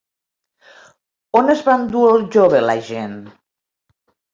[1.41, 3.19] On es va endur al jove l'agent?